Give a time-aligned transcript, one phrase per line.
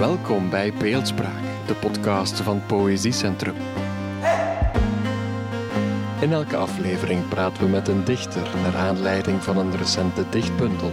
[0.00, 3.54] Welkom bij Beeldspraak, de podcast van Poëziecentrum.
[6.20, 10.92] In elke aflevering praten we met een dichter naar aanleiding van een recente dichtbundel.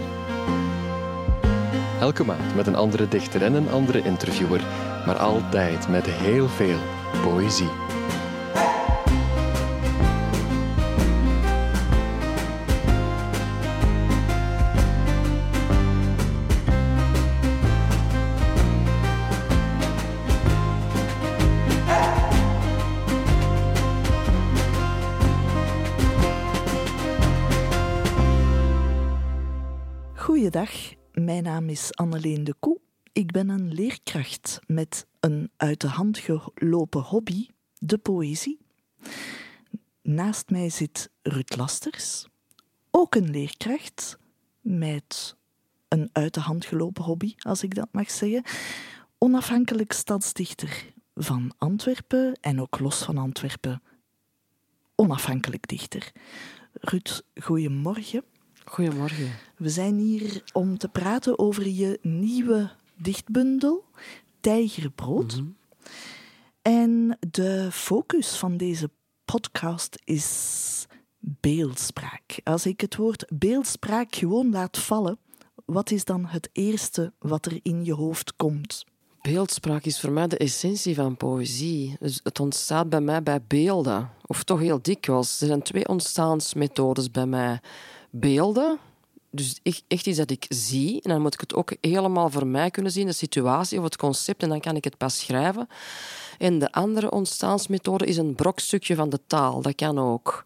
[2.00, 4.60] Elke maand met een andere dichter en een andere interviewer,
[5.06, 6.78] maar altijd met heel veel
[7.22, 7.87] poëzie.
[31.78, 32.80] Is Anneleen de Koe.
[33.12, 38.58] Ik ben een leerkracht met een uit de hand gelopen hobby, de poëzie.
[40.02, 42.26] Naast mij zit Ruud Lasters,
[42.90, 44.18] ook een leerkracht
[44.60, 45.36] met
[45.88, 48.42] een uit de hand gelopen hobby, als ik dat mag zeggen.
[49.18, 53.82] Onafhankelijk stadsdichter van Antwerpen en ook los van Antwerpen
[54.94, 56.12] onafhankelijk dichter.
[56.72, 58.24] Ruud, goedemorgen.
[58.68, 59.30] Goedemorgen.
[59.56, 63.84] We zijn hier om te praten over je nieuwe dichtbundel,
[64.40, 65.36] Tijgerbrood.
[65.36, 65.46] Mhm.
[66.62, 68.90] En de focus van deze
[69.24, 70.86] podcast is
[71.18, 72.40] beeldspraak.
[72.44, 75.18] Als ik het woord beeldspraak gewoon laat vallen,
[75.64, 78.84] wat is dan het eerste wat er in je hoofd komt?
[79.22, 81.96] Beeldspraak is voor mij de essentie van poëzie.
[82.00, 84.10] Dus het ontstaat bij mij bij beelden.
[84.26, 85.40] Of toch heel dikwijls.
[85.40, 87.60] Er zijn twee ontstaansmethodes bij mij.
[88.10, 88.78] Beelden,
[89.30, 91.02] dus echt iets dat ik zie.
[91.02, 93.96] En dan moet ik het ook helemaal voor mij kunnen zien, de situatie of het
[93.96, 94.42] concept.
[94.42, 95.68] En dan kan ik het pas schrijven.
[96.38, 99.62] En de andere ontstaansmethode is een brokstukje van de taal.
[99.62, 100.44] Dat kan ook.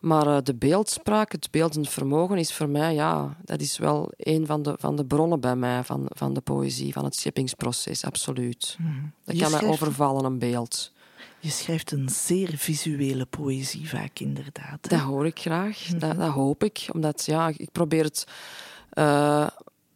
[0.00, 4.46] Maar eh, de beeldspraak, het beeldend vermogen, is voor mij, ja, dat is wel een
[4.46, 8.76] van de, van de bronnen bij mij van, van de poëzie, van het scheppingsproces, absoluut.
[9.24, 10.92] Dat Je kan mij overvallen, een beeld.
[11.38, 14.78] Je schrijft een zeer visuele poëzie vaak, inderdaad.
[14.80, 14.96] hè?
[14.96, 16.88] Dat hoor ik graag, dat, dat hoop ik.
[16.92, 18.26] Omdat ja, ik probeer het
[18.90, 19.46] eh,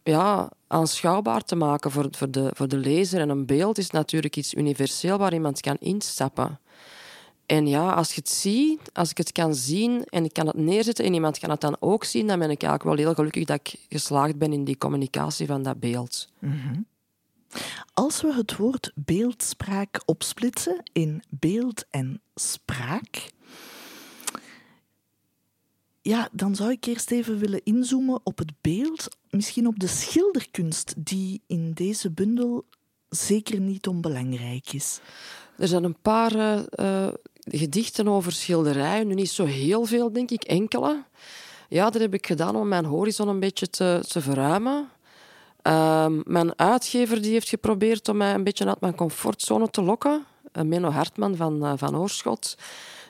[0.03, 3.21] ja, aanschouwbaar te maken voor, voor, de, voor de lezer.
[3.21, 6.59] En een beeld is natuurlijk iets universeel waar iemand kan instappen.
[7.45, 10.55] En ja, als je het ziet, als ik het kan zien en ik kan het
[10.55, 13.45] neerzetten en iemand kan het dan ook zien, dan ben ik eigenlijk wel heel gelukkig
[13.45, 16.27] dat ik geslaagd ben in die communicatie van dat beeld.
[17.93, 23.31] Als we het woord beeldspraak opsplitsen in beeld en spraak,
[26.01, 30.93] ja, dan zou ik eerst even willen inzoomen op het beeld, misschien op de schilderkunst
[30.97, 32.65] die in deze bundel
[33.09, 34.99] zeker niet onbelangrijk is.
[35.57, 40.31] Er zijn een paar eh, eh, gedichten over schilderijen, nu niet zo heel veel, denk
[40.31, 41.03] ik, enkele.
[41.69, 44.89] Ja, dat heb ik gedaan om mijn horizon een beetje te, te verruimen.
[45.63, 50.25] Ehm, mijn uitgever die heeft geprobeerd om mij een beetje uit mijn comfortzone te lokken.
[50.51, 52.57] Eh, Menno Hartman van, eh, van Oorschot.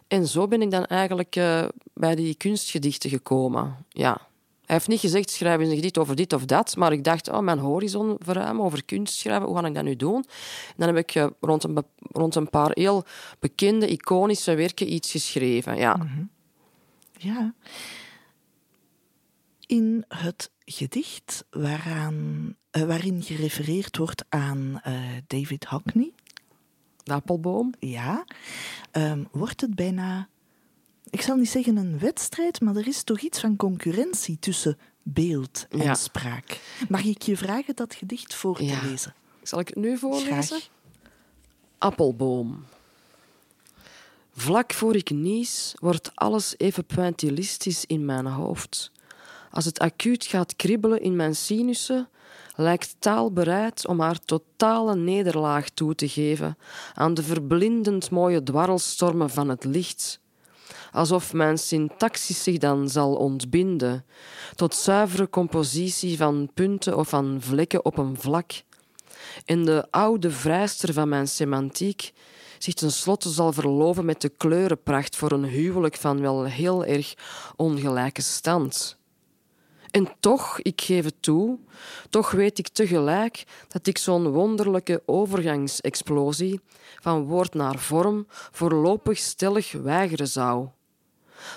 [0.08, 3.86] En zo ben ik dan eigenlijk eh, bij die kunstgedichten gekomen.
[3.90, 4.18] Ja.
[4.66, 6.76] Hij heeft niet gezegd, schrijf eens een gedicht over dit of dat.
[6.76, 9.96] Maar ik dacht, oh, mijn horizon verruimen, over kunst schrijven, hoe ga ik dat nu
[9.96, 10.16] doen?
[10.16, 11.78] En dan heb ik rond, een,
[12.12, 13.04] rond een paar heel
[13.40, 15.78] bekende, iconische werken iets geschreven.
[15.78, 16.08] Ja.
[17.18, 17.54] Ja.
[19.74, 26.12] In het gedicht waaraan, eh, waarin gerefereerd wordt aan eh, David Hockney,
[27.04, 27.74] De appelboom.
[27.80, 28.26] ja,
[28.92, 30.28] ehm, wordt het bijna,
[31.10, 35.66] ik zal niet zeggen een wedstrijd, maar er is toch iets van concurrentie tussen beeld
[35.70, 35.94] en Ja.
[35.94, 36.60] spraak.
[36.90, 38.82] Mag ik je vragen dat gedicht voor te Ja.
[38.84, 39.14] lezen?
[39.44, 40.44] Zal ik het nu voorlezen?
[40.44, 40.70] Graag.
[41.78, 42.64] Appelboom.
[44.36, 48.92] Vlak voor ik nies, wordt alles even pointillistisch in mijn hoofd.
[49.54, 52.10] Als het acuut gaat kribbelen in mijn sinussen,
[52.56, 56.58] lijkt taal bereid om haar totale nederlaag toe te geven
[56.94, 60.20] aan de verblindend mooie dwarrelstormen van het licht.
[60.92, 64.06] Alsof mijn syntaxis zich dan zal ontbinden
[64.56, 68.52] tot zuivere compositie van punten of van vlekken op een vlak
[69.46, 72.14] en de oude vrijster van mijn semantiek
[72.58, 77.14] zich tenslotte zal verloven met de kleurenpracht voor een huwelijk van wel heel erg
[77.56, 79.02] ongelijke stand.
[79.94, 81.58] En toch, ik geef het toe,
[82.10, 86.60] toch weet ik tegelijk dat ik zo'n wonderlijke overgangsexplosie
[87.00, 90.68] van woord naar vorm voorlopig stellig weigeren zou.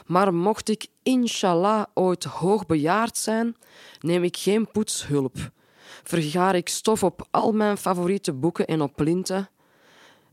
[0.06, 3.56] Maar mocht ik inshallah ooit hoogbejaard zijn,
[4.00, 5.50] neem ik geen poetshulp.
[6.02, 9.48] Vergaar ik stof op al mijn favoriete boeken en op linten.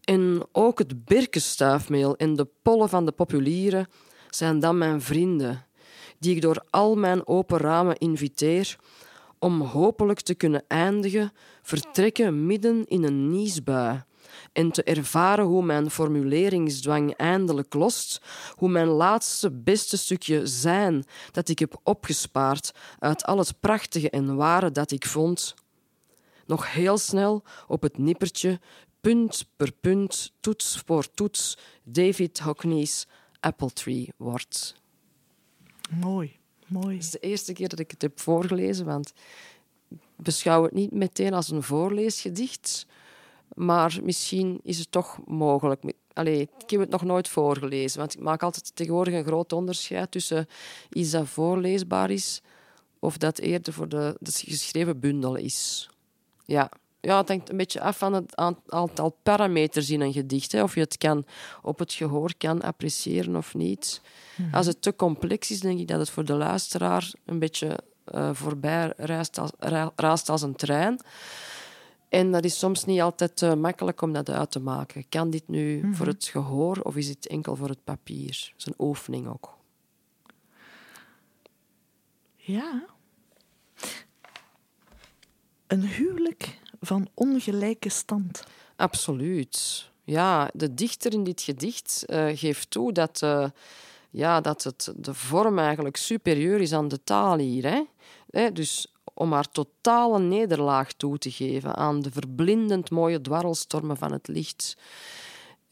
[0.03, 3.87] En ook het birkenstuifmeel en de pollen van de populieren
[4.29, 5.65] zijn dan mijn vrienden,
[6.23, 8.77] die ik door al mijn open ramen inviteer
[9.39, 11.31] om hopelijk te kunnen eindigen,
[11.61, 14.03] vertrekken midden in een niesbui
[14.53, 18.21] en te ervaren hoe mijn formuleringsdwang eindelijk lost,
[18.55, 24.35] hoe mijn laatste beste stukje zijn dat ik heb opgespaard uit al het prachtige en
[24.35, 25.53] ware dat ik vond,
[26.45, 28.59] nog heel snel op het nippertje,
[29.01, 33.07] punt per punt, toets voor toets, David Hockney's
[33.39, 34.81] Apple Tree wordt.
[35.89, 36.35] Mooi,
[36.67, 36.95] mooi.
[36.95, 39.13] Het is de eerste keer dat ik het heb voorgelezen, want
[40.15, 42.85] beschouw het niet meteen als een voorleesgedicht,
[43.53, 45.83] maar misschien is het toch mogelijk.
[46.13, 50.11] Allee, ik heb het nog nooit voorgelezen, want ik maak altijd tegenwoordig een groot onderscheid
[50.11, 50.47] tussen
[50.89, 52.41] iets dat voorleesbaar is
[52.99, 55.89] of dat eerder voor de, de geschreven bundel is.
[56.45, 56.71] Ja.
[57.05, 58.35] Ja, het hangt een beetje af van het
[58.67, 60.51] aantal parameters in een gedicht.
[60.51, 60.63] Hè.
[60.63, 61.25] Of je het kan,
[61.61, 64.01] op het gehoor kan appreciëren of niet.
[64.35, 64.55] Mhm.
[64.55, 67.79] Als het te complex is, denk ik dat het voor de luisteraar een beetje
[68.13, 69.51] uh, voorbij raast als,
[69.95, 70.99] raast als een trein.
[72.09, 75.09] En dat is soms niet altijd uh, makkelijk om dat uit te maken.
[75.09, 75.93] Kan dit nu mhm.
[75.93, 78.51] voor het gehoor of is het enkel voor het papier?
[78.51, 79.57] Dat is een oefening ook.
[82.35, 82.85] Ja.
[85.67, 88.43] Een huwelijk van ongelijke stand.
[88.75, 89.89] Absoluut.
[90.03, 93.45] Ja, de dichter in dit gedicht uh, geeft toe dat, uh,
[94.09, 97.85] ja, dat het, de vorm eigenlijk superieur is aan de taal hier.
[98.29, 98.51] Hè?
[98.51, 104.27] Dus om haar totale nederlaag toe te geven aan de verblindend mooie dwarrelstormen van het
[104.27, 104.77] licht.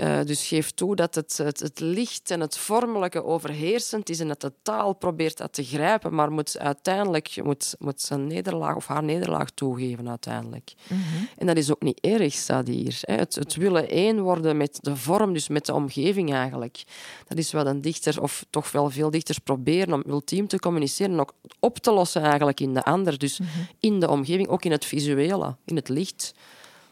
[0.01, 4.27] Uh, dus geef toe dat het, het, het, licht en het vormelijke overheersend is en
[4.27, 8.87] dat de taal probeert dat te grijpen, maar moet uiteindelijk moet, moet zijn nederlaag of
[8.87, 10.73] haar nederlaag toegeven uiteindelijk.
[10.87, 11.01] Mhm.
[11.37, 12.97] En dat is ook niet erg, staat hier.
[13.01, 13.15] Hè.
[13.15, 16.83] Het, het, willen één worden met de vorm, dus met de omgeving eigenlijk.
[17.27, 21.11] Dat is wat een dichter, of toch wel veel dichters proberen om ultiem te communiceren
[21.11, 23.17] en ook op te lossen eigenlijk in de ander.
[23.17, 23.49] Dus mhm.
[23.79, 26.33] in de omgeving, ook in het visuele, in het licht.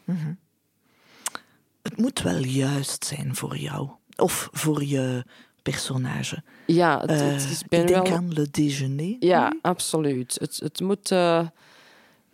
[0.04, 0.38] Mm
[1.82, 3.88] het moet wel juist zijn voor jou.
[4.16, 5.24] Of voor je
[5.62, 6.42] personage.
[6.66, 8.16] Ja, het, het is, ben ik denk wel...
[8.16, 9.16] aan Le Déjeuner.
[9.18, 10.36] Ja, absoluut.
[10.40, 11.10] Het, het moet...
[11.10, 11.46] Uh,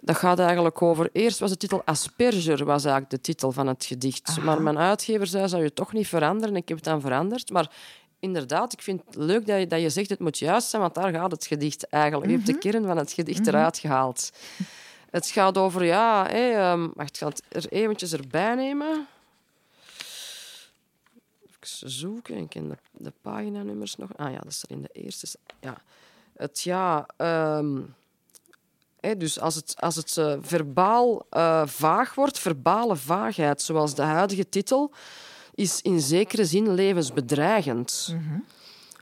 [0.00, 1.08] dat gaat eigenlijk over...
[1.12, 4.38] Eerst was de titel Asperger, was eigenlijk de titel van het gedicht.
[4.42, 6.56] Maar mijn uitgever zei, zou je toch niet veranderen?
[6.56, 7.50] Ik heb het dan veranderd.
[7.50, 7.70] Maar
[8.20, 10.94] inderdaad, ik vind het leuk dat je, dat je zegt, het moet juist zijn, want
[10.94, 12.30] daar gaat het gedicht eigenlijk.
[12.30, 12.60] Je hebt de mhm.
[12.60, 14.30] kern van het gedicht mm eruit gehaald.
[15.10, 16.26] Het gaat over, ja...
[16.28, 19.06] Hé, um, wacht, ik ga het er eventjes erbij nemen
[21.68, 22.36] zoeken.
[22.36, 24.10] Ik ken de, de paginanummers nog.
[24.16, 25.38] Ah ja, dat is er in de eerste.
[25.60, 25.76] Ja.
[26.36, 27.06] Het ja.
[27.58, 27.94] Um,
[29.00, 34.48] dus als het, als het uh, verbaal uh, vaag wordt, verbale vaagheid, zoals de huidige
[34.48, 34.92] titel,
[35.54, 38.08] is in zekere zin levensbedreigend.
[38.12, 38.44] Mm.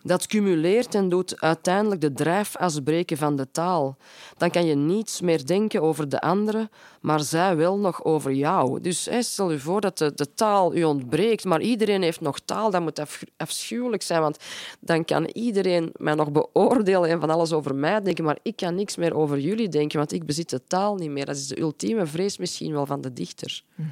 [0.06, 3.96] Dat cumuleert en doet uiteindelijk de drijfas breken van de taal.
[4.36, 6.70] Dan kan je niets meer denken over de anderen,
[7.00, 8.80] maar zij wel nog over jou.
[8.80, 12.70] Dus stel je voor dat de, de taal u ontbreekt, maar iedereen heeft nog taal.
[12.70, 13.02] Dat moet
[13.36, 14.38] afschuwelijk zijn, want
[14.80, 18.74] dan kan iedereen mij nog beoordelen en van alles over mij denken, maar ik kan
[18.74, 21.26] niks meer over jullie denken, want ik bezit de taal niet meer.
[21.26, 23.62] Dat is de ultieme vrees misschien wel van de dichter.
[23.74, 23.88] Mhm.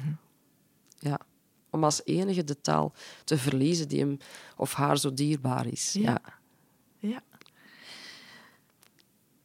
[0.99, 1.19] Ja
[1.73, 2.93] om als enige de taal
[3.23, 4.17] te verliezen die hem
[4.57, 5.93] of haar zo dierbaar is.
[5.93, 6.21] Ja.
[6.97, 7.23] ja.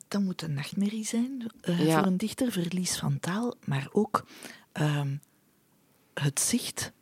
[0.09, 4.27] Dat moet een nachtmerrie zijn uh, voor een dichter, verlies van taal, maar ook
[4.73, 5.17] ehm,
[6.15, 6.93] het zicht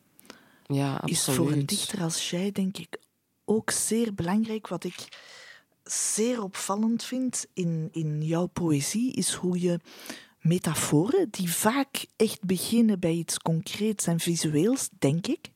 [0.66, 2.98] ja, is voor een dichter als jij, denk ik,
[3.44, 4.68] ook zeer belangrijk.
[4.68, 5.08] Wat ik
[5.84, 9.80] zeer opvallend vind in, in jouw poëzie, is hoe je
[10.46, 15.50] metaforen die vaak echt beginnen bij iets concreets en visueels, denk ik.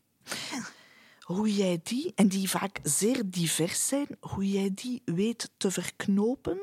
[1.21, 6.61] Hoe jij die, en die vaak zeer divers zijn, hoe jij die weet te verknopen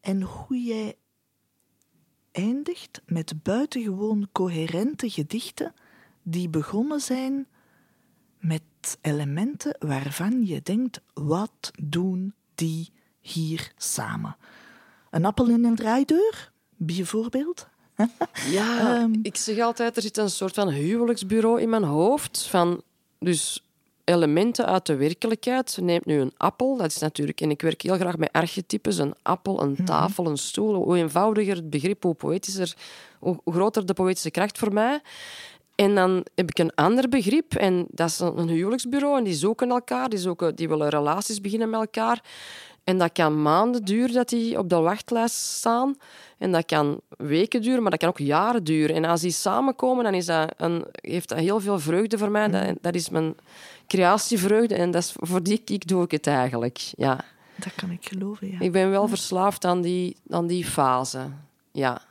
[0.00, 0.96] en hoe jij
[2.32, 5.74] eindigt met buitengewoon coherente gedichten
[6.22, 7.46] die begonnen zijn
[8.38, 8.62] met
[9.00, 14.36] elementen waarvan je denkt: wat doen die hier samen?
[15.10, 16.52] Een appel in een draaideur?
[16.78, 17.66] Bijvoorbeeld?
[18.50, 22.46] ja, ehm, ik zeg altijd, er zit een soort van huwelijksbureau in mijn hoofd.
[22.46, 22.82] Van,
[23.18, 23.62] dus
[24.08, 25.78] elementen uit de werkelijkheid.
[25.80, 29.14] Neemt nu een appel, dat is natuurlijk, en ik werk heel graag met archetypes, een
[29.22, 29.84] appel, een mhm.
[29.84, 30.74] tafel, een stoel.
[30.74, 32.74] Hoe eenvoudiger het begrip, hoe poëtischer,
[33.18, 35.00] hoe groter de poëtische kracht voor mij.
[35.74, 39.70] En dan heb ik een ander begrip, en dat is een huwelijksbureau, en die zoeken
[39.70, 42.22] elkaar, die, zoeken, die willen relaties beginnen met elkaar.
[42.88, 45.96] En dat kan maanden duren dat die op de wachtlijst staan.
[46.38, 48.96] En dat kan weken duren, maar dat kan ook jaren duren.
[48.96, 52.48] En als die samenkomen, dan is dat een, heeft dat heel veel vreugde voor mij.
[52.48, 53.34] Dat, dat is mijn
[53.86, 56.78] creatievreugde en dat is, voor die kiek doe ik het eigenlijk.
[56.96, 57.24] Ja.
[57.56, 58.60] Dat kan ik geloven, ja.
[58.60, 61.30] Ik ben wel verslaafd aan die, aan die fase.
[61.72, 62.02] Ja.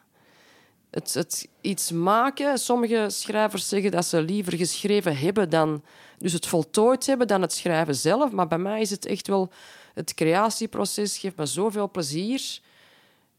[0.89, 2.57] Het, het iets maken.
[2.57, 5.83] Sommige schrijvers zeggen dat ze liever geschreven hebben dan...
[6.17, 8.31] Dus het voltooid hebben dan het schrijven zelf.
[8.31, 9.51] Maar bij mij is het echt wel...
[9.97, 12.59] Het creatieproces geeft me zoveel plezier.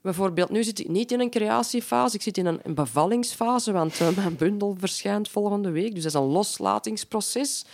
[0.00, 4.08] Bijvoorbeeld, nu zit ik niet in een creatiefase, ik zit in een, bevallingsfase, want uh,
[4.16, 5.94] mijn bundel verschijnt volgende week.
[5.94, 7.64] Dus dat is een loslatingsproces.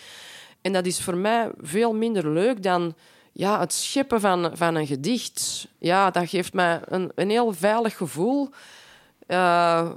[0.60, 2.94] En dat is voor mij veel minder leuk dan
[3.32, 5.68] ja, het scheppen van, van een gedicht.
[5.78, 8.48] Ja, dat geeft mij een, een heel veilig gevoel.
[9.28, 9.90] Uh,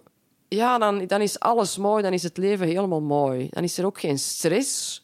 [0.48, 3.48] ja, dan, dan is alles mooi, dan is het leven helemaal mooi.
[3.50, 5.01] Dan is er ook geen stress.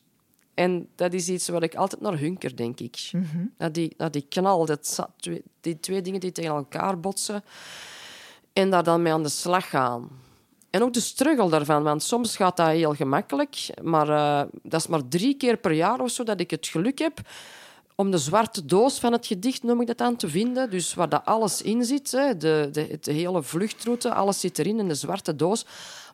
[0.53, 3.10] En dat is iets wat ik altijd naar hunker, denk ik.
[3.12, 5.07] Mm dat, die, dat die knal, dat,
[5.62, 7.43] die twee dingen die tegen elkaar botsen.
[8.53, 10.10] En daar dan mee aan de slag gaan.
[10.69, 13.69] En ook de struggle daarvan, want soms gaat dat heel gemakkelijk.
[13.81, 17.00] Maar uh, dat is maar drie keer per jaar of zo dat ik het geluk
[17.00, 17.22] heb
[17.95, 20.69] om de zwarte doos van het gedicht, noem ik dat aan, te vinden.
[20.69, 24.79] Dus waar dat alles in zit, hè, de, de, de hele vluchtroute, alles zit erin
[24.79, 25.65] in de zwarte doos.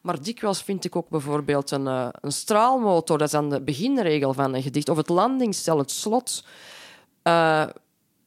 [0.02, 4.34] Maar dikwijls vind ik ook bijvoorbeeld een, uh, een straalmotor, dat is dan de beginregel
[4.34, 6.44] van een gedicht, of het landingsstel, het slot.
[7.24, 7.66] Uh,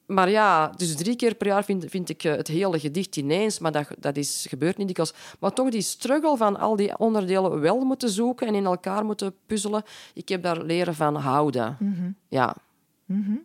[0.07, 3.59] maar ja, dus drie keer per jaar vind, vind ik eh, het hele gedicht ineens,
[3.59, 5.15] maar dat, dat is, gebeurt niet dikwijls.
[5.41, 9.35] Maar toch die struggle van al die onderdelen wel moeten zoeken en in elkaar moeten
[9.47, 9.83] puzzelen,
[10.15, 11.77] ik heb daar leren van houden.
[11.81, 12.11] Mhm.
[12.29, 12.57] Ja.
[13.05, 13.37] Mhm.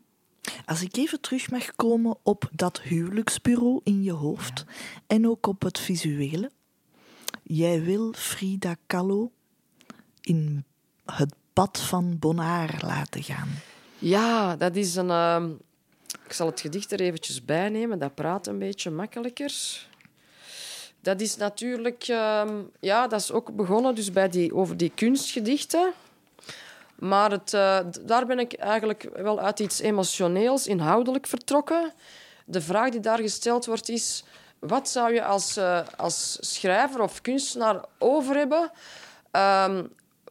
[0.66, 4.66] Als ik even terug mag komen op dat huwelijksbureau in je hoofd
[5.08, 6.52] en ook op het visuele.
[7.50, 9.32] Jij wil Frida Kahlo
[10.22, 10.66] in
[11.06, 13.50] het bad van Bonaar laten gaan.
[13.98, 15.10] Ja, dat is een.
[15.10, 15.50] Ehm,
[16.26, 19.86] ik zal het gedicht er eventjes bij nemen, dat praat een beetje makkelijker.
[21.00, 25.94] Dat is natuurlijk, ehm, ja, dat is ook begonnen dus bij die, over die kunstgedichten.
[26.96, 31.94] Maar het, uh, daar ben ik eigenlijk wel uit iets emotioneels, inhoudelijk vertrokken.
[32.46, 34.24] De vraag die daar gesteld wordt is:
[34.60, 38.72] wat zou je als, uh, als schrijver of kunstenaar over hebben
[39.32, 39.90] um,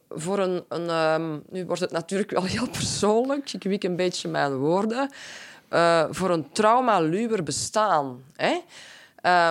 [0.09, 0.63] voor een.
[0.69, 5.11] een um, nu wordt het natuurlijk wel heel persoonlijk, ik wik een beetje mijn woorden.
[5.73, 8.23] Uh, voor een trauma-luwer bestaan.
[8.35, 8.61] Hè?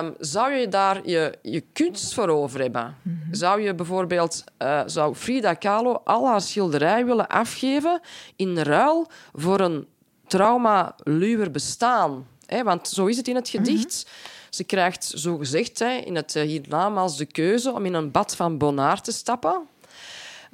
[0.01, 2.95] Um, zou je daar je, je kunst voor over hebben?
[3.01, 3.33] Mm -hmm.
[3.33, 7.99] Zou je bijvoorbeeld, uh, zou Frida Kahlo al haar schilderij willen afgeven
[8.35, 9.87] in ruil voor een
[10.27, 12.27] trauma-luwer bestaan?
[12.45, 12.63] Hè?
[12.63, 14.05] Want zo is het in het gedicht.
[14.05, 14.36] Mm -hmm.
[14.49, 19.01] Ze krijgt zogezegd hè, in het hiernamaals de keuze om in een bad van Bonaar
[19.01, 19.67] te stappen.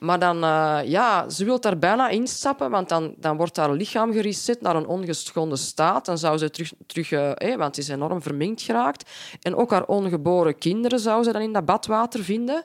[0.04, 4.12] Maar dan, uh, ja, ze wil daar bijna instappen, want dan, dan wordt haar lichaam
[4.12, 6.06] gereset naar een ongeschonden staat.
[6.06, 9.10] Dan zou ze terug, terug uh, eh, want is enorm verminkt geraakt.
[9.42, 12.64] En ook haar ongeboren kinderen zou ze dan in dat badwater vinden.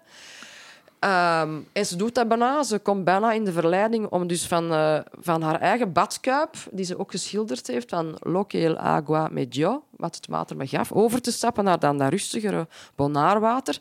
[1.01, 2.63] Um, en ze doet dat bijna.
[2.63, 6.85] Ze komt bijna in de verleiding om dus van, uh, van haar eigen badkuip, die
[6.85, 10.93] ze ook geschilderd heeft, van Loque el agua me dio, wat het water me gaf,
[10.93, 13.79] over te stappen naar dan dat rustigere bonaarwater.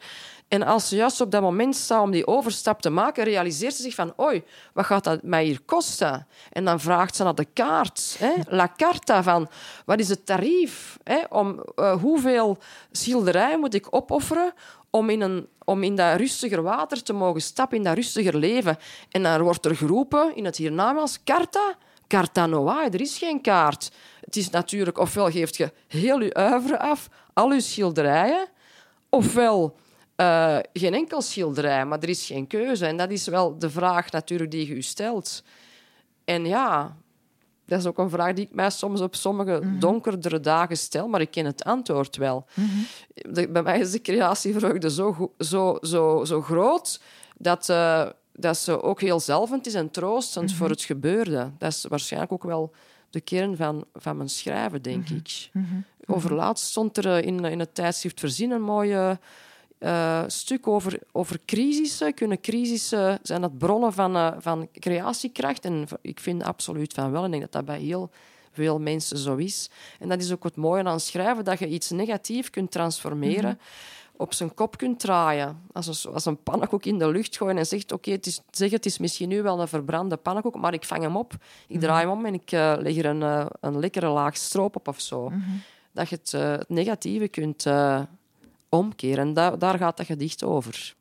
[0.47, 3.81] En als ze juist op dat moment staat om die overstap te maken, realiseert ze
[3.81, 4.43] zich van oei,
[4.73, 6.27] wat gaat dat mij hier kosten?
[6.51, 9.49] En dan vraagt ze naar de kaart, hè, la carta, van
[9.85, 10.97] wat is het tarief?
[11.03, 12.57] Hè, om, uh, hoeveel
[12.91, 14.53] schilderij moet ik opofferen
[14.89, 18.77] om in, een, om in dat rustiger water te mogen stappen, in dat rustiger leven?
[19.11, 21.77] En dan wordt er geroepen in het hiernamaals, carta?
[22.07, 23.91] Carta noa, er is geen kaart.
[24.21, 28.47] Het is natuurlijk, ofwel geeft je heel je uiveren af, al je schilderijen,
[29.09, 29.75] ofwel
[30.17, 32.85] uh, geen enkel schilderij, maar er is geen keuze.
[32.85, 35.43] En dat is wel de vraag natuurlijk die je stelt.
[36.25, 36.97] En ja,
[37.67, 41.07] dat is ook een vraag die ik mij soms op sommige mm donkerdere dagen stel,
[41.07, 42.45] maar ik ken het antwoord wel.
[42.53, 43.51] Mhm.
[43.51, 47.01] bij mij is de creatievreugde zo, zo, zo, zo groot
[47.37, 50.75] dat, uh, dat ze ook heel zelvend is en troostend voor mhm.
[50.75, 51.51] het gebeurde.
[51.57, 52.73] Dat is waarschijnlijk ook wel
[53.09, 55.15] de kern van, van mijn schrijven, denk mhm.
[55.15, 55.49] ik.
[56.05, 59.19] Overlaatst stond er eh, in, in het tijdschrift Verzin een mooie
[59.79, 62.13] uh, stuk over, over crisissen.
[62.13, 65.65] Kunnen crisissen, zijn dat bronnen van, uh, van creatiekracht?
[65.65, 67.23] En ik vind absoluut van wel.
[67.23, 68.09] En ik denk dat dat bij heel
[68.51, 69.69] veel mensen zo is.
[69.99, 73.49] En dat is ook het mooie aan schrijven, dat je iets negatiefs kunt transformeren.
[73.49, 74.23] Mhm.
[74.23, 75.61] Op zijn kop kunt draaien.
[75.71, 78.71] Als een, als een pannenkoek in de lucht gooien en zegt: Oké, het, is, zeg,
[78.71, 81.33] het is misschien nu wel een verbrande pannenkoek, maar ik vang hem op,
[81.67, 81.79] ik mhm.
[81.79, 84.99] draai hem om en ik uh, leg er een, een lekkere laag stroop op of
[84.99, 85.29] zo.
[85.29, 85.39] Mhm.
[85.91, 87.65] Dat je het, het negatieve kunt
[88.69, 89.33] omkeren.
[89.33, 90.95] Daar, daar gaat dat gedicht over.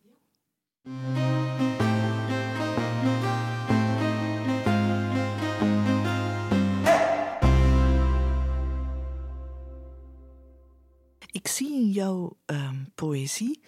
[11.31, 13.61] Ik zie in jouw um, poëzie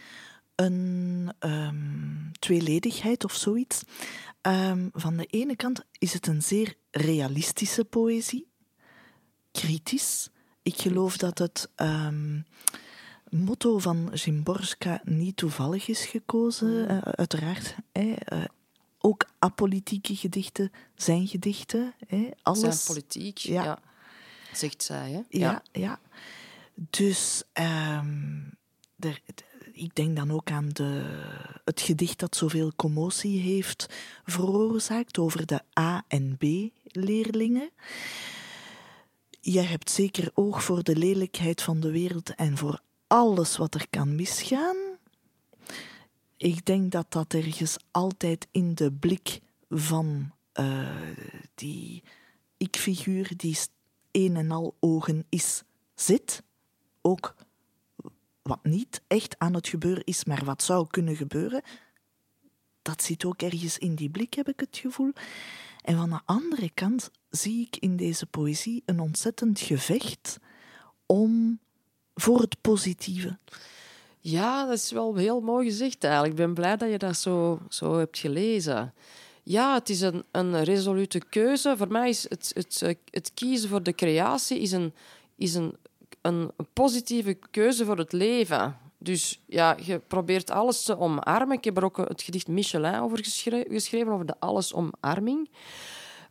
[0.54, 3.82] een um, tweeledigheid of zoiets.
[4.42, 8.48] Um, van de ene kant is het een zeer realistische poëzie,
[9.52, 10.28] kritisch.
[10.62, 11.70] Ik geloof dat het
[13.30, 17.74] motto van Zimborska niet toevallig is gekozen, uh, uiteraard.
[17.92, 18.44] Hè, uh,
[18.98, 21.94] ook apolitieke gedichten zijn gedichten.
[22.42, 22.60] Alles.
[22.60, 23.64] Zijn politiek, ja.
[23.64, 23.78] ja.
[24.52, 25.20] Zegt zij, hè?
[25.28, 26.00] Ja, ja.
[26.74, 28.56] Dus um,
[28.98, 29.20] er,
[29.72, 31.04] ik denk dan ook aan de,
[31.64, 33.86] het gedicht dat zoveel commotie heeft
[34.24, 37.70] veroorzaakt over de A- en B-leerlingen.
[39.40, 43.86] Je hebt zeker oog voor de lelijkheid van de wereld en voor alles wat er
[43.90, 44.76] kan misgaan.
[46.36, 50.88] Ik denk dat dat ergens altijd in de blik van uh,
[51.54, 52.02] die
[52.56, 53.58] ik-figuur, die
[54.10, 55.62] een en al ogen is,
[55.94, 56.42] zit.
[57.02, 57.34] Ook
[58.42, 61.62] wat niet echt aan het gebeuren is, maar wat zou kunnen gebeuren,
[62.82, 65.12] dat zit ook ergens in die blik, heb ik het gevoel.
[65.82, 70.38] En van de andere kant zie ik in deze poëzie een ontzettend gevecht
[71.06, 71.60] om
[72.20, 73.38] voor het positieve.
[74.20, 76.32] Ja, dat is wel heel mooi gezegd eigenlijk.
[76.32, 78.94] Ik ben blij dat je dat zo, zo hebt gelezen.
[79.42, 81.74] Ja, het is een, een resolute keuze.
[81.76, 84.92] Voor mij is het, het, het kiezen voor de creatie is een,
[85.36, 85.76] is een,
[86.20, 88.76] een positieve keuze voor het leven.
[88.98, 91.56] Dus ja, je probeert alles te omarmen.
[91.56, 93.18] Ik heb er ook het gedicht Michelin over
[93.68, 95.48] geschreven, over de allesomarming.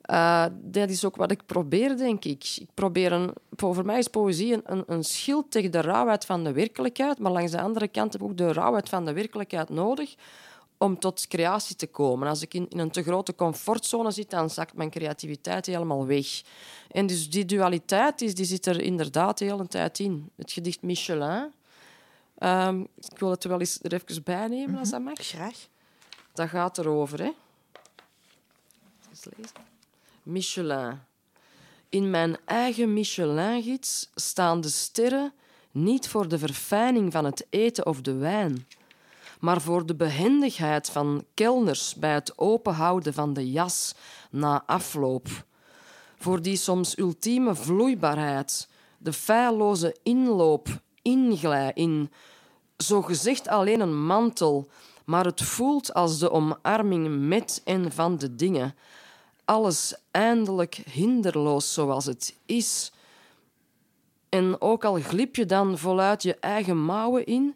[0.07, 2.55] Uh, dat is ook wat ik probeer, denk ik.
[2.59, 6.51] ik probeer een, voor mij is poëzie een, een schild tegen de rauwheid van de
[6.51, 10.15] werkelijkheid, maar langs de andere kant heb ik ook de rauwheid van de werkelijkheid nodig
[10.77, 12.27] om tot creatie te komen.
[12.27, 16.41] Als ik in, in, een te grote comfortzone zit, dan zakt mijn creativiteit helemaal weg.
[16.91, 20.29] En dus die dualiteit is, die zit er inderdaad de hele tijd in.
[20.35, 21.51] Het gedicht Michelin.
[22.39, 25.17] Um, ik wil het er wel eens er even bij nemen, als dat mag.
[25.17, 25.67] Graag.
[26.33, 27.31] Dat gaat erover, hè.
[29.09, 29.76] Eens lezen.
[30.27, 30.99] Michelin.
[31.89, 35.33] In mijn eigen Michelin-gids staan de sterren
[35.71, 38.67] niet voor de verfijning van het eten of de wijn,
[39.39, 43.95] maar voor de behendigheid van kelners bij het openhouden van de jas
[44.31, 45.27] na afloop,
[46.17, 50.67] voor die soms ultieme vloeibaarheid, de feilloze inloop,
[51.01, 52.11] inglij in,
[52.77, 54.69] zogezegd alleen een mantel,
[55.05, 58.75] maar het voelt als de omarming met en van de dingen,
[59.47, 62.91] alles eindelijk hinderloos zoals het is.
[64.29, 67.55] En ook al glip je dan voluit je eigen mouwen in,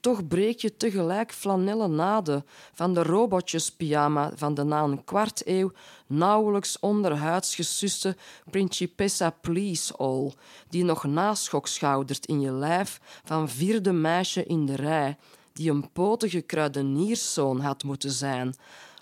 [0.00, 5.72] toch breek je tegelijk flanellen naden van de robotjespyjama van de na een kwart eeuw
[6.06, 8.16] nauwelijks onderhuids gesuste
[8.50, 10.32] Principessa Please All,
[10.68, 15.16] die nog naschok schoudert in je lijf van vierde meisje in de rij,
[15.52, 18.54] die een potige kruidenierszoon had moeten zijn.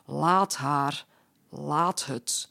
[0.04, 1.06] Laat haar,
[1.50, 2.48] laat het.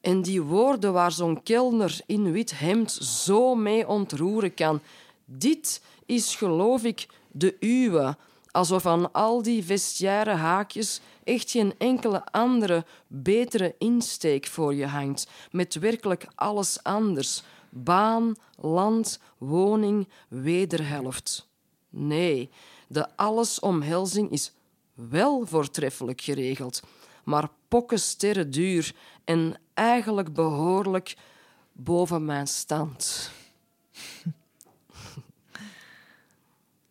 [0.00, 4.80] En die woorden waar zo'n kelner in wit hemd zo mee ontroeren kan.
[5.24, 8.16] Dit is, geloof ik, de uwe.
[8.50, 15.28] Alsof aan al die vestiaire haakjes echt geen enkele andere, betere insteek voor je hangt.
[15.50, 17.42] Met werkelijk alles anders.
[17.68, 21.48] Baan, land, woning, wederhelft.
[21.88, 22.50] Nee,
[22.88, 24.52] de allesomhelzing is
[24.94, 26.82] wel voortreffelijk geregeld
[27.24, 31.16] maar pokken duur en eigenlijk behoorlijk
[31.72, 33.30] boven mijn stand.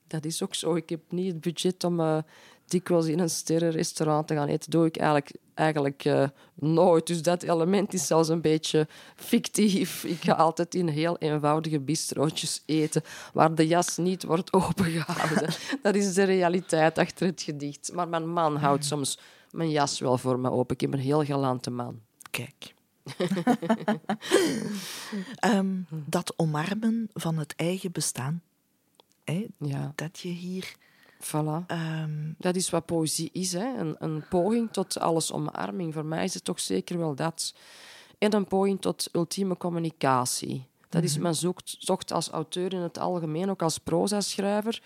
[0.07, 0.75] Dat is ook zo.
[0.75, 2.17] Ik heb niet het budget om uh,
[2.65, 4.71] dikwijls in een sterrenrestaurant te gaan eten.
[4.71, 7.07] Dat doe ik eigenlijk, eigenlijk uh, nooit.
[7.07, 10.03] Dus dat element is zelfs een beetje fictief.
[10.03, 15.53] Ik ga altijd in heel eenvoudige bistrootjes eten, waar de jas niet wordt opengehouden.
[15.81, 17.91] dat is de realiteit achter het gedicht.
[17.93, 19.17] Maar mijn man houdt soms
[19.51, 20.75] mijn jas wel voor me open.
[20.75, 21.99] Ik heb een heel galante man.
[22.31, 22.73] Kijk.
[25.45, 28.41] um, dat omarmen van het eigen bestaan.
[29.23, 29.47] Hè?
[29.57, 29.91] Ja.
[29.95, 30.75] Dat je hier...
[31.23, 31.65] Voilà.
[31.67, 33.53] Um, dat is wat poëzie is.
[33.53, 33.77] Hè?
[33.77, 35.93] Een, een poging tot alles omarming.
[35.93, 37.53] Voor mij is het toch zeker wel dat.
[38.17, 40.67] En een poging tot ultieme communicatie.
[40.89, 41.21] Dat is mhm.
[41.21, 44.81] mijn zoektocht als auteur in het algemeen, ook als proza-schrijver.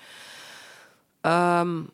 [1.21, 1.89] Um,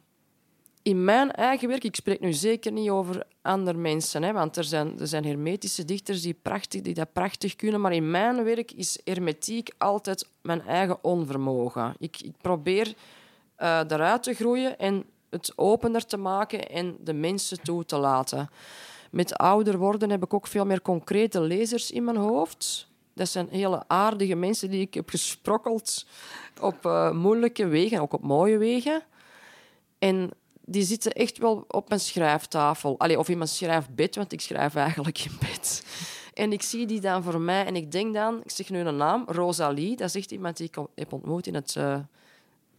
[0.89, 4.63] in mijn eigen werk, ik spreek nu zeker niet over andere mensen, hè, want er
[4.63, 8.71] zijn, er zijn hermetische dichters die, prachtig, die dat prachtig kunnen, maar in mijn werk
[8.71, 11.93] is hermetiek altijd mijn eigen onvermogen.
[11.97, 12.93] Ik, ik probeer
[13.57, 18.49] uh, eruit te groeien en het opener te maken en de mensen toe te laten.
[19.11, 22.87] Met ouder worden heb ik ook veel meer concrete lezers in mijn hoofd.
[23.13, 26.05] Dat zijn hele aardige mensen die ik heb gesprokkeld
[26.61, 29.01] op uh, moeilijke wegen, ook op mooie wegen.
[29.99, 30.31] En
[30.69, 32.99] die zitten echt wel op mijn schrijftafel.
[32.99, 35.83] Allee, of in mijn schrijfbed, want ik schrijf eigenlijk in bed.
[36.33, 38.97] En ik zie die dan voor mij en ik denk dan, ik zeg nu een
[38.97, 39.95] naam, Rosalie.
[39.95, 41.99] Dat is echt iemand die ik heb ontmoet in het, uh,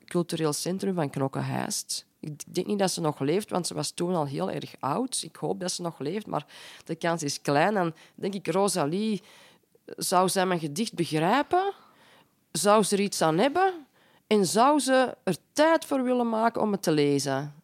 [0.05, 2.07] cultureel centrum van Knokke-Heist.
[2.21, 5.23] Ik denk niet dat ze nog leeft, want ze was toen al heel erg oud.
[5.25, 6.47] Ik hoop dat ze nog leeft, maar
[6.85, 7.77] de kans is klein.
[7.77, 9.23] En denk ik, Rosalie,
[9.87, 11.73] zou zij mijn gedicht begrijpen?
[12.53, 13.87] Zou ze er iets aan hebben?
[14.27, 17.60] En zou ze er tijd voor willen maken om het te lezen?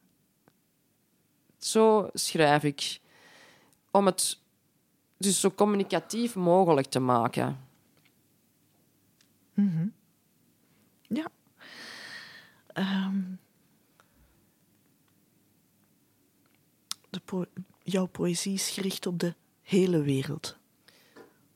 [1.58, 3.00] Zo schrijf ik.
[3.90, 4.38] Om het
[5.16, 7.58] dus zo communicatief mogelijk te maken.
[9.54, 9.86] Mhm.
[11.02, 11.26] Ja.
[12.66, 13.22] Ehm,
[17.10, 17.44] de po
[17.82, 20.56] jouw poëzie is gericht op de hele wereld.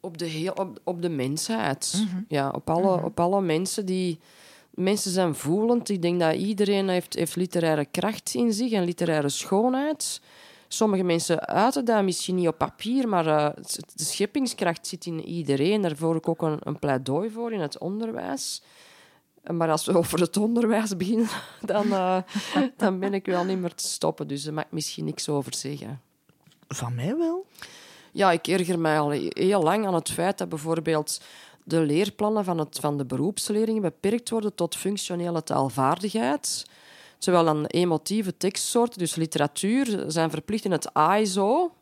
[0.01, 2.07] Op de, heel, op, op de mensheid.
[2.29, 4.19] Ja, op alle, op alle mensen die...
[4.71, 5.89] Mensen zijn voelend.
[5.89, 10.21] Ik denk dat iedereen heeft, heeft literaire kracht in zich en literaire schoonheid.
[10.69, 13.49] Sommige mensen uiten dat misschien niet op papier, maar uh,
[13.95, 15.83] de scheppingskracht zit in iedereen.
[15.83, 18.63] Daar voer ik ook een, een pleidooi voor in het onderwijs.
[19.47, 21.29] Maar als we over het onderwijs beginnen,
[21.61, 22.17] dan, uh,
[22.77, 24.29] dan ben ik wel niet meer te stoppen.
[24.29, 26.01] Dus daar mag ik misschien niks over zeggen.
[26.69, 27.47] Van mij wel?
[28.13, 31.21] Ja, ik erger mij al heel lang aan het feit dat bijvoorbeeld
[31.71, 36.67] de leerplannen van, het, van de beroepsleerlingen beperkt worden tot functionele taalvaardigheid.
[37.19, 41.73] Terwijl dan emotieve tekstsoorten, dus literatuur, zijn verplicht in het AISO,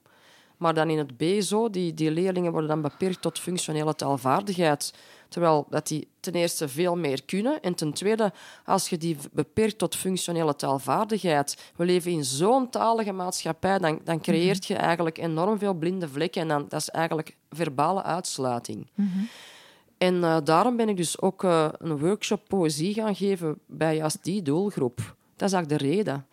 [0.57, 4.95] maar dan in het BSO, die, die leerlingen worden dan beperkt tot functionele taalvaardigheid.
[5.29, 7.63] Terwijl dat die ten eerste veel meer kunnen.
[7.63, 8.33] En ten tweede,
[8.65, 11.73] als je die beperkt tot functionele taalvaardigheid.
[11.77, 16.43] We leven in zo'n talige maatschappij, dan, dan creëert je eigenlijk enorm veel blinde vlekken.
[16.43, 18.87] En dan, dat is eigenlijk verbale uitsluiting.
[19.99, 24.25] En uh, daarom ben ik dus ook uh, een workshop poëzie gaan geven bij juist
[24.25, 24.97] die doelgroep.
[25.37, 26.27] Dat is eigenlijk de reden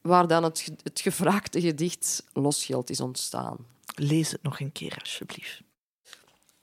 [0.00, 3.56] waar dan het, het gevraagde gedicht Losgeld is ontstaan.
[3.94, 5.62] Lees het nog een keer, alsjeblieft.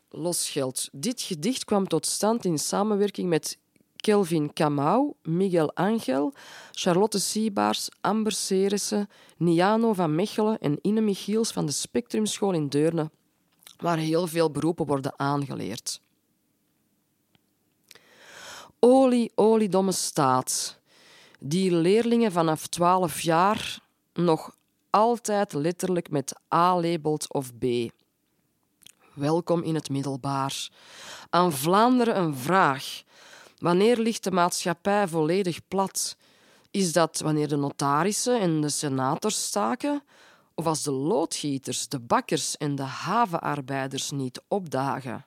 [0.09, 0.89] Losgeld.
[0.91, 3.57] Dit gedicht kwam tot stand in samenwerking met
[3.95, 6.33] Kelvin Kamau, Miguel Angel,
[6.71, 13.09] Charlotte Siebaars, Amber Serissen, Niano van Mechelen en Ine Michiels van de Spectrumschool in Deurne,
[13.77, 16.01] waar heel veel beroepen worden aangeleerd.
[18.79, 20.79] Olie, oliedomme staat.
[21.39, 23.79] Die leerlingen vanaf 12 jaar
[24.13, 24.55] nog
[24.89, 27.65] altijd letterlijk met A labelt of B.
[29.13, 30.69] Welkom in het middelbaar.
[31.29, 33.01] Aan Vlaanderen een vraag.
[33.57, 36.17] Wanneer ligt de maatschappij volledig plat?
[36.71, 40.03] Is dat wanneer de notarissen en de senators staken?
[40.55, 45.25] Of als de loodgieters, de bakkers en de havenarbeiders niet opdagen?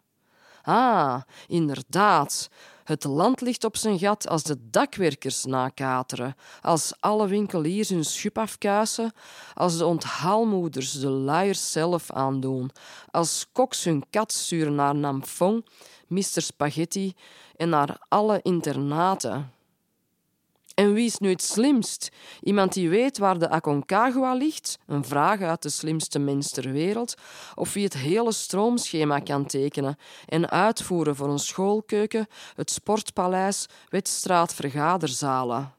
[0.62, 2.48] Ah, inderdaad.
[2.92, 8.38] Het land ligt op zijn gat als de dakwerkers nakateren, als alle winkeliers hun schub
[8.38, 9.12] afkuisen,
[9.55, 12.70] als de onthaalmoeders de luiers zelf aandoen,
[13.11, 15.66] als koks hun kat sturen naar Namfong,
[16.07, 16.42] Mr.
[16.42, 17.14] Spaghetti
[17.57, 19.52] en naar alle internaten.
[20.74, 22.08] En wie is nu het slimst?
[22.40, 24.78] Iemand die weet waar de Aconcagua ligt?
[24.87, 27.14] Een vraag uit de slimste mens ter wereld.
[27.54, 34.54] Of wie het hele stroomschema kan tekenen en uitvoeren voor een schoolkeuken, het sportpaleis, wedstraat,
[34.54, 35.74] vergaderzalen.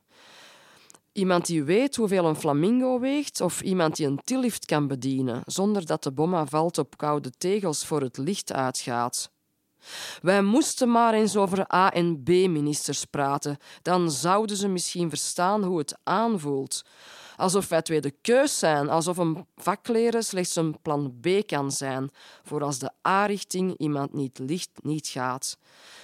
[1.12, 5.86] Iemand die weet hoeveel een flamingo weegt, of iemand die een tillift kan bedienen zonder
[5.86, 9.32] dat de bomma valt op koude tegels voor het licht uitgaat.
[10.22, 13.58] Wij moesten maar eens over A- en B-ministers praten.
[13.82, 16.84] Dan zouden ze misschien verstaan hoe het aanvoelt.
[17.36, 22.10] Alsof wij tweede keus zijn, alsof een vakleren slechts een plan B kan zijn,
[22.44, 25.58] voor als de A-richting iemand niet ligt, niet gaat.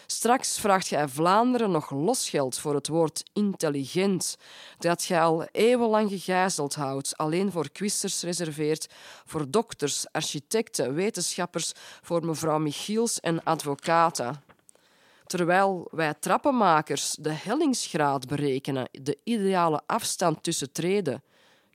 [0.06, 4.38] Straks vraagt gij Vlaanderen nog losgeld voor het woord intelligent,
[4.78, 8.88] dat gij al eeuwenlang gegijzeld houdt, alleen voor kwisters reserveert,
[9.26, 14.49] voor dokters, architecten, wetenschappers, voor mevrouw Michiels en advocaten.
[15.30, 21.24] Terwijl wij trappenmakers de hellingsgraad berekenen, de ideale afstand tussen treden.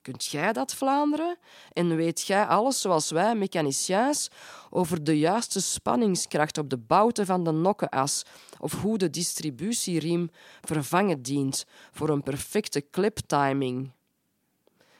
[0.03, 1.38] Kunt jij dat, Vlaanderen?
[1.73, 4.31] En weet jij alles zoals wij, mechaniciens,
[4.71, 8.23] over de juiste spanningskracht op de bouten van de nokkenas
[8.61, 13.93] of hoe de distributieriem vervangen dient voor een perfecte cliptiming?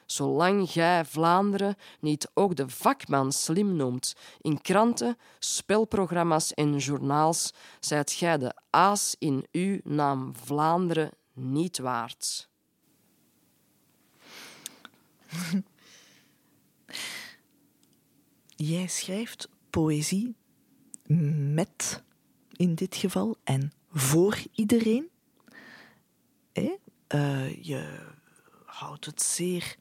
[0.05, 8.11] Zolang gij Vlaanderen niet ook de vakman slim noemt in kranten, spelprogramma's en journaals, zijt
[8.11, 12.49] gij de aas in uw naam Vlaanderen niet waard.
[18.55, 20.35] Jij schrijft poëzie
[21.53, 22.03] met,
[22.51, 25.09] in dit geval, en voor iedereen.
[27.07, 27.99] Uh, je
[28.65, 29.75] houdt het zeer.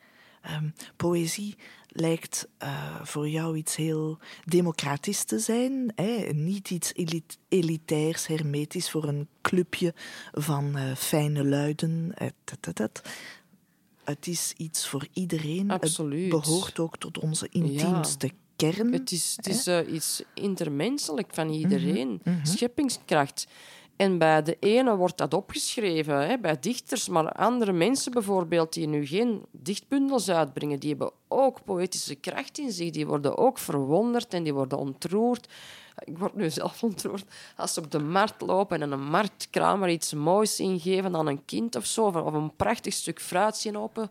[0.50, 1.57] Um, poëzie
[1.88, 5.92] lijkt uh, voor jou iets heel democratisch te zijn.
[5.94, 6.33] Hè?
[6.33, 9.94] Niet iets elit elitairs, hermetisch voor een clubje
[10.33, 12.12] van uh, fijne luiden.
[12.14, 12.35] Et,
[14.04, 15.70] Het is iets voor iedereen.
[15.70, 16.33] Absoluut.
[16.33, 18.33] Het behoort ook tot onze intiemste ja.
[18.57, 18.92] kern.
[18.92, 22.09] Het is, het is iets intermenselijk van iedereen.
[22.09, 22.44] Mm -hmm.
[22.44, 23.46] Scheppingskracht.
[23.96, 28.87] En bij de ene wordt dat opgeschreven, hè, bij dichters, maar andere mensen bijvoorbeeld die
[28.87, 32.90] nu geen dichtbundels uitbrengen, die hebben ook poëtische kracht in zich.
[32.90, 35.48] Die worden ook verwonderd en die worden ontroerd.
[36.04, 37.24] Ik word nu zelf ontroerd
[37.57, 41.76] als ze op de markt lopen en een marktkramer iets moois ingeven aan een kind
[41.76, 44.11] of zo, of een prachtig stuk fruit zien open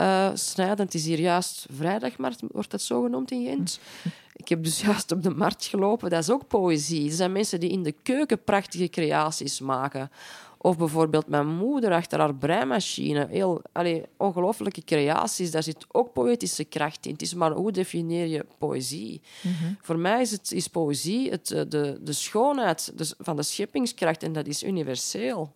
[0.00, 0.84] uh, snijden.
[0.84, 3.80] Het is hier juist vrijdagmarkt, wordt dat zo genoemd in Gent.
[4.38, 6.10] Ik heb dus juist op de markt gelopen.
[6.10, 7.08] Dat is ook poëzie.
[7.08, 10.10] Er zijn mensen die in de keuken prachtige creaties maken.
[10.58, 13.26] Of bijvoorbeeld mijn moeder achter haar breimachine.
[13.30, 15.50] Heel allee, ongelooflijke creaties.
[15.50, 17.12] Daar zit ook poëtische kracht in.
[17.12, 19.20] Het is maar hoe definieer je poëzie?
[19.42, 19.76] Mm -hmm.
[19.80, 24.46] Voor mij is, het, is poëzie het, de, de schoonheid van de scheppingskracht en dat
[24.46, 25.52] is universeel.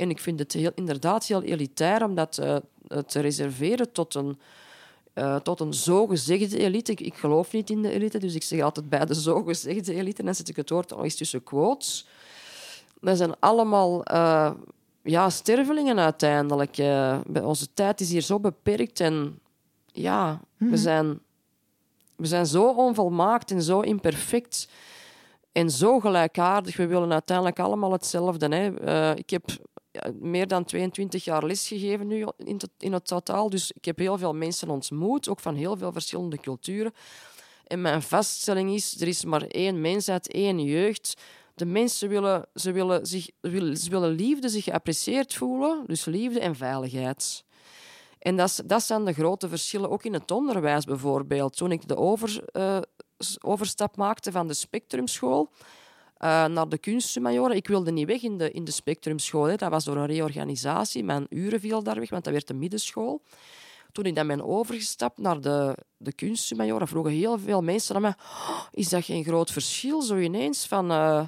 [0.00, 2.56] En ik vind het heel, inderdaad heel elitair om dat uh,
[2.98, 4.38] te reserveren tot een,
[5.14, 6.92] uh, tot een zogezegde elite.
[6.92, 10.18] Ik, ik, geloof niet in de elite, dus ik zeg altijd bij de zogezegde elite.
[10.18, 12.06] En dan zet ik het woord al eens tussen quotes.
[13.00, 14.50] Dat zijn allemaal uh,
[15.02, 16.76] ja, stervelingen uiteindelijk.
[17.42, 19.38] onze tijd is hier zo beperkt en
[19.86, 21.20] ja, we, zijn,
[22.16, 24.68] we zijn zo onvolmaakt en zo imperfect
[25.52, 26.76] en zo gelijkaardig.
[26.76, 28.48] We willen uiteindelijk allemaal hetzelfde.
[28.48, 28.82] Hè.
[28.84, 29.44] Uh, ik heb
[30.20, 33.50] meer dan 22 jaar lesgegeven nu in, to in het totaal.
[33.50, 36.92] Dus ik heb heel veel mensen ontmoet, ook van heel veel verschillende culturen.
[37.66, 41.20] En mijn vaststelling is, er is maar één mensheid, één jeugd.
[41.54, 45.84] De mensen willen, ze willen, zich, ze willen liefde, zich geapprecieerd voelen.
[45.86, 47.44] Dus liefde en veiligheid.
[48.18, 51.56] En dat, dat zijn de grote verschillen, ook in het onderwijs bijvoorbeeld.
[51.56, 52.78] Toen ik de over, uh,
[53.40, 55.50] overstap maakte van de spectrumschool
[56.20, 57.56] uh, naar de kunsthumanioren.
[57.56, 59.44] Ik wilde niet weg in de, in de spectrumschool.
[59.44, 59.56] Hè.
[59.56, 61.04] Dat was door een reorganisatie.
[61.04, 63.22] Mijn uren viel daar weg, want dat werd de middenschool.
[63.92, 68.14] Toen ik dan ben overgestapt naar de, de kunsthumanioren, vroegen heel veel mensen aan mij...
[68.18, 70.92] Oh, is dat geen groot verschil, zo ineens, van...
[70.92, 71.22] Uh,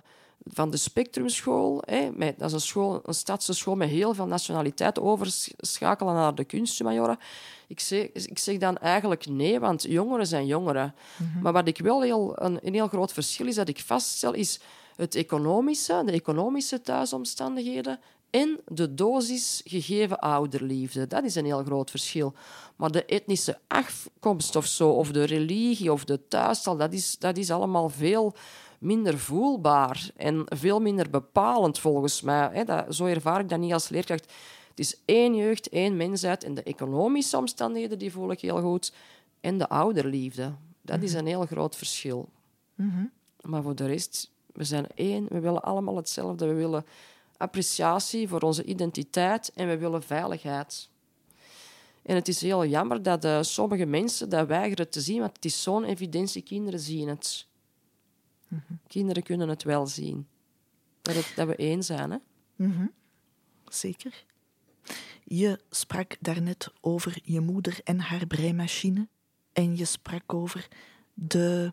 [0.44, 1.82] van de Spectrumschool.
[1.86, 6.34] Hè, met, dat is een, school, een stadse school met heel veel nationaliteit, overschakelen naar
[6.34, 7.18] de kunsthumanioren.
[7.66, 10.94] Ik zeg, ik zeg dan eigenlijk nee, want jongeren zijn jongeren.
[11.16, 11.42] Mm -hmm.
[11.42, 14.60] Maar wat ik wel heel, een, een heel groot verschil is dat ik vaststel, is
[14.96, 18.00] het economische, de economische thuisomstandigheden
[18.30, 21.06] en de dosis gegeven ouderliefde.
[21.06, 22.34] Dat is een heel groot verschil.
[22.76, 27.36] Maar de etnische afkomst of zo, of de religie of de thuistal, dat is, dat
[27.36, 28.34] is allemaal veel
[28.78, 32.64] minder voelbaar en veel minder bepalend volgens mij.
[32.64, 34.32] Dat, zo ervaar ik dat niet als leerkracht.
[34.68, 38.92] Het is één jeugd, één mensheid en de economische omstandigheden die voel ik heel goed.
[39.40, 40.52] En de ouderliefde.
[40.82, 42.28] Dat is een heel groot verschil.
[42.74, 43.10] Mm -hmm.
[43.40, 45.26] Maar voor de rest, we zijn één.
[45.28, 46.46] We willen allemaal hetzelfde.
[46.46, 46.84] We willen
[47.36, 50.90] appreciatie voor onze identiteit en we willen veiligheid.
[52.02, 55.44] En het is heel jammer dat uh, sommige mensen dat weigeren te zien, want het
[55.44, 56.42] is zo'n evidentie.
[56.42, 57.46] Kinderen zien het.
[58.48, 58.80] Mm -hmm.
[58.86, 60.26] Kinderen kunnen het wel zien.
[61.02, 62.10] Dat, het, dat we één zijn.
[62.10, 62.16] Hè?
[62.56, 62.92] Mm -hmm.
[63.68, 64.24] Zeker.
[65.24, 69.08] Je sprak daarnet over je moeder en haar breimachine.
[69.52, 70.68] En je sprak over
[71.14, 71.72] de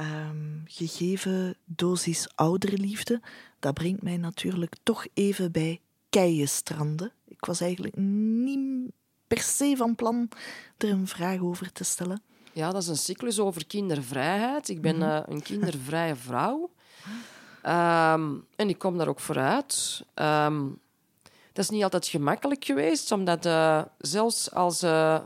[0.00, 3.20] um, gegeven dosis ouderliefde.
[3.58, 5.80] Dat brengt mij natuurlijk toch even bij
[6.10, 7.12] keienstranden.
[7.24, 8.90] Ik was eigenlijk niet
[9.26, 10.28] per se van plan
[10.76, 12.22] er een vraag over te stellen.
[12.52, 14.68] Ja, dat is een cyclus over kindervrijheid.
[14.68, 15.10] Ik ben mm -hmm.
[15.10, 16.70] uh, een kindervrije vrouw.
[17.62, 20.04] Um, en ik kom daar ook vooruit.
[20.14, 20.78] Um,
[21.52, 25.20] dat is niet altijd gemakkelijk geweest, omdat uh, zelfs als uh,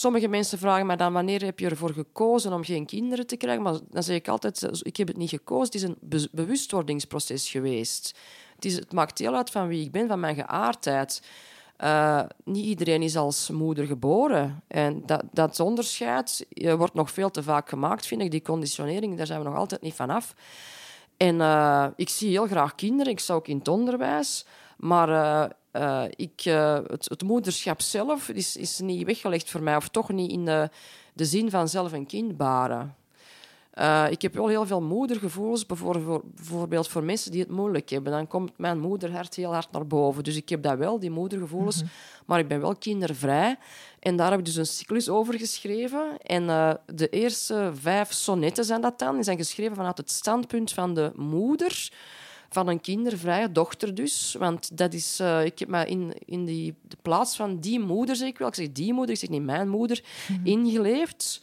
[0.00, 3.62] sommige mensen vragen me dan wanneer heb je ervoor gekozen om geen kinderen te krijgen,
[3.62, 7.50] maar dan zeg ik altijd, ik heb het niet gekozen, het is een be bewustwordingsproces
[7.50, 8.18] geweest.
[8.54, 11.22] Het, is, het maakt deel uit van wie ik ben, van mijn geaardheid.
[11.78, 14.62] Uh, niet iedereen is als moeder geboren.
[14.68, 18.30] En dat, dat onderscheid wordt nog veel te vaak gemaakt, vind ik.
[18.30, 20.34] Die conditionering, daar zijn we nog altijd niet vanaf.
[21.16, 24.46] En uh, ik zie heel graag kinderen, ik sta ook in het onderwijs.
[24.80, 25.44] Maar uh,
[25.82, 30.30] uh, ik, het, het, moederschap zelf is, is niet weggelegd voor mij, of toch niet
[30.30, 30.70] in de,
[31.14, 32.94] de zin van zelf een kind baren.
[33.74, 38.12] Uh, ik heb wel heel veel moedergevoelens, bijvoorbeeld voor mensen die het moeilijk hebben.
[38.12, 40.24] Dan komt mijn moederhart heel hard naar boven.
[40.24, 42.24] Dus ik heb dat wel, die moedergevoelens, mm -hmm.
[42.26, 43.58] maar ik ben wel kindervrij.
[43.98, 46.18] En daar heb ik dus een cyclus over geschreven.
[46.22, 49.14] En uh, de eerste vijf sonnetten zijn dat dan.
[49.14, 51.90] Die zijn geschreven vanuit het standpunt van de moeder.
[52.50, 54.36] Van een kindervrije dochter dus.
[54.38, 58.16] Want dat is, uh, ik heb me in, in die, de plaats van die moeder,
[58.16, 60.46] zeg ik wel, ik zeg die moeder, ik zeg niet mijn moeder, mhm.
[60.46, 61.42] ingeleefd.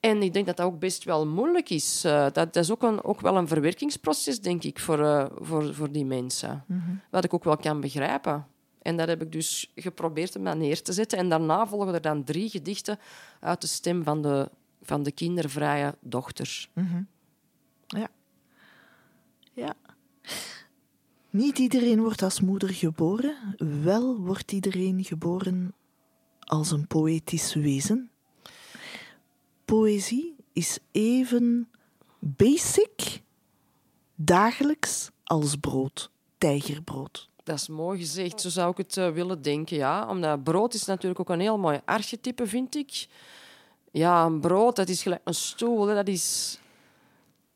[0.00, 2.04] En ik denk dat dat ook best wel moeilijk is.
[2.04, 5.74] Uh, dat, dat, is ook, een, ook wel een verwerkingsproces, denk ik, voor, uh, voor,
[5.74, 6.64] voor die mensen.
[6.66, 8.46] Mm Wat ik ook wel kan begrijpen.
[8.82, 11.18] En dat heb ik dus geprobeerd om neer te zetten.
[11.18, 12.98] En daarna volgen er dan drie gedichten
[13.40, 14.48] uit de stem van de,
[14.82, 16.68] van de kindervrije dochter.
[16.72, 17.06] Mm
[17.86, 18.08] Ja.
[19.52, 19.74] Ja.
[21.30, 23.54] Niet iedereen wordt als moeder geboren.
[23.82, 25.74] Wel wordt iedereen geboren
[26.40, 28.10] als een poëtisch wezen.
[29.64, 31.68] Poëzie is even
[32.18, 33.22] basic,
[34.14, 37.28] dagelijks als brood, tijgerbrood.
[37.44, 39.76] Dat is mooi gezegd, zo zou ik het uh, willen denken.
[39.76, 40.08] Ja.
[40.08, 43.06] Omdat brood is natuurlijk ook een heel mooi archetype, vind ik.
[43.90, 45.86] Ja, een brood, dat is gelijk een stoel.
[45.86, 46.58] Dat is...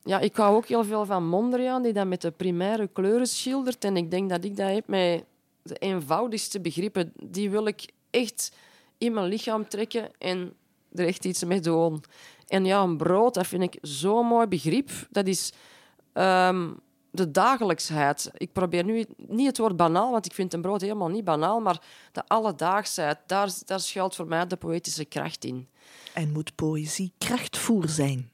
[0.02, 3.84] Ja, ik hou ook heel veel van Mondriaan, die dat met de primaire kleuren schildert.
[3.84, 5.24] En ik denk dat ik dat heb met
[5.62, 7.12] de eenvoudigste begrippen.
[7.14, 8.52] Die wil ik echt
[8.98, 10.54] in mijn lichaam trekken en
[10.92, 12.02] er echt iets mee doen.
[12.46, 14.90] En ja, een brood, dat vind ik zo'n mooi begrip.
[15.11, 15.52] Dat is...
[16.14, 16.80] Um,
[17.11, 18.30] de dagelijksheid.
[18.34, 21.61] Ik probeer nu niet het woord banaal, want ik vind een brood helemaal niet banaal,
[21.61, 21.82] maar
[22.12, 25.68] de alledaagsheid, daar, daar schuilt voor mij de poëtische kracht in.
[26.14, 28.30] En moet poëzie krachtvoer zijn?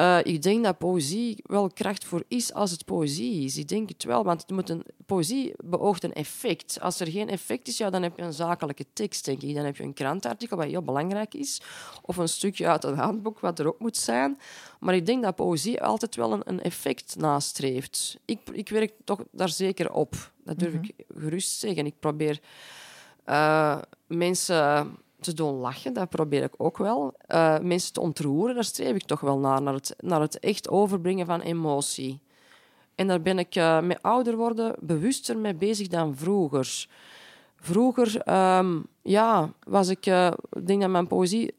[0.00, 3.56] Uh, ik denk dat poëzie wel krachtvoer is als het poëzie is.
[3.56, 6.80] Ik denk het wel, want het moet een, poëzie beoogt een effect.
[6.80, 9.54] Als er geen effect is, ja, dan heb je een zakelijke tekst, denk ik.
[9.54, 11.60] Dan heb je een krantartikel wat heel belangrijk is,
[12.02, 14.38] of een stukje uit het handboek wat erop moet zijn.
[14.78, 18.18] Maar ik denk dat poëzie altijd wel een, een effect nastreeft.
[18.24, 20.32] Ik, ik werk toch daar zeker op.
[20.44, 20.90] Dat durf mm -hmm.
[20.96, 21.86] ik gerust zeggen.
[21.86, 22.40] Ik probeer
[23.26, 27.14] uh, mensen te doen lachen, dat probeer ik ook wel.
[27.28, 29.62] Uh, mensen te ontroeren, daar streef ik toch wel naar.
[29.62, 32.20] Naar het, naar het echt overbrengen van emotie.
[32.94, 36.88] En daar ben ik uh, met ouder worden bewuster mee bezig dan vroeger.
[37.56, 38.28] Vroeger
[38.58, 41.54] um, ja, was ik, uh, ik denk dat mijn poëzie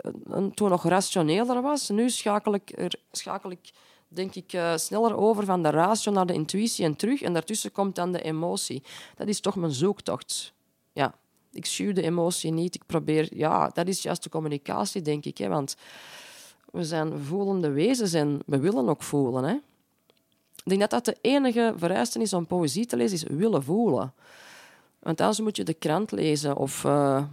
[0.53, 1.89] toen nog rationeler was.
[1.89, 3.71] Nu schakel ik, er, schakel ik
[4.07, 7.21] denk ik, sneller over van de ratio naar de intuïtie en terug.
[7.21, 8.83] En daartussen komt dan de emotie.
[9.15, 10.53] Dat is toch mijn zoektocht.
[10.93, 11.13] Ja
[11.51, 12.75] ik schuw de emotie niet.
[12.75, 15.37] Ik probeer, ja, dat is juist de communicatie, denk ik.
[15.37, 15.75] Hè, want
[16.71, 19.43] we zijn voelende wezens en we willen ook voelen.
[19.43, 19.53] Hè.
[20.63, 24.13] Ik denk dat dat de enige vereiste is om poëzie te lezen, is willen voelen.
[24.99, 27.23] Want anders moet je de krant lezen of, uh,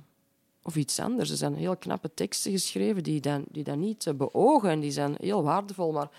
[0.62, 1.30] of iets anders.
[1.30, 5.14] Er zijn heel knappe teksten geschreven die dat, die dat niet beogen en die zijn
[5.20, 5.92] heel waardevol.
[5.92, 6.10] Maar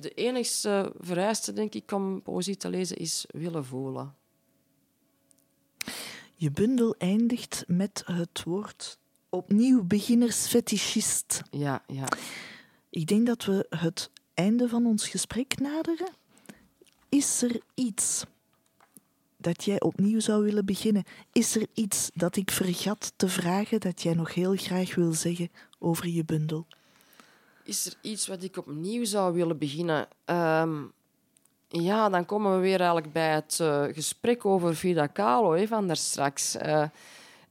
[0.00, 4.14] de enigste vereiste, denk ik, om poëzie te lezen, is willen voelen.
[6.36, 11.42] Je bundel eindigt met het woord opnieuw beginnersfetischist.
[11.50, 12.08] Ja, ja.
[12.90, 16.12] Ik denk dat we het einde van ons gesprek naderen.
[17.08, 18.24] Is er iets
[19.36, 21.04] dat jij opnieuw zou willen beginnen?
[21.32, 25.50] Is er iets dat ik vergat te vragen dat jij nog heel graag wil zeggen
[25.78, 26.66] over je bundel?
[27.64, 30.08] Is er iets wat ik opnieuw zou willen beginnen?
[30.26, 30.92] Um,
[31.82, 35.96] ja, dan komen we weer eigenlijk bij het uh, gesprek over Vida Kahlo van daar
[35.96, 36.56] straks.
[36.56, 36.84] Uh,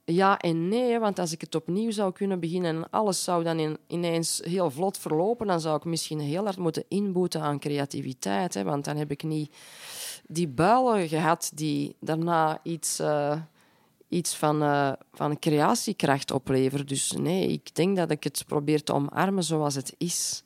[0.06, 3.60] ja en nee, want als ik het opnieuw zou kunnen beginnen en alles zou dan
[3.60, 8.54] in, ineens heel vlot verlopen, dan zou ik misschien heel hard moeten inboeten aan creativiteit.
[8.54, 9.56] Hè, want dan heb ik niet
[10.28, 13.36] die builen gehad die daarna iets, uh,
[14.10, 16.88] iets van, van creatiekracht opleveren.
[16.88, 20.44] Dus nee, ik denk dat ik het probeer te omarmen zoals het is.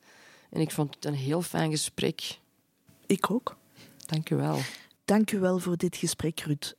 [0.49, 2.39] En ik vond het een heel fijn gesprek.
[3.05, 3.55] Ik ook.
[4.07, 4.59] Dank u wel.
[5.05, 6.73] Dank u wel voor dit gesprek, Ruud.